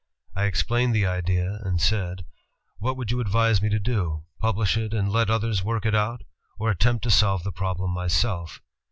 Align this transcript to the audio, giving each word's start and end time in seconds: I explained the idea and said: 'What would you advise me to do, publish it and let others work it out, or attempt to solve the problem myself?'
I 0.35 0.45
explained 0.45 0.95
the 0.95 1.05
idea 1.05 1.59
and 1.61 1.79
said: 1.79 2.25
'What 2.79 2.97
would 2.97 3.11
you 3.11 3.19
advise 3.19 3.61
me 3.61 3.69
to 3.69 3.77
do, 3.77 4.23
publish 4.39 4.75
it 4.75 4.95
and 4.95 5.11
let 5.11 5.29
others 5.29 5.63
work 5.63 5.85
it 5.85 5.93
out, 5.93 6.23
or 6.57 6.71
attempt 6.71 7.03
to 7.03 7.11
solve 7.11 7.43
the 7.43 7.51
problem 7.51 7.91
myself?' 7.91 8.63